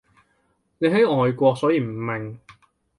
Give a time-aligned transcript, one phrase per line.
[0.79, 2.39] 你喺外國所以唔明